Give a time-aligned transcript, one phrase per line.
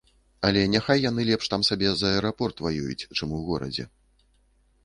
[0.47, 3.87] Але няхай яны лепш там сабе за аэрапорт ваююць, чым у горадзе.